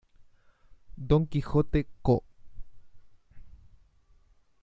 [1.09, 2.23] Don Quijote Co.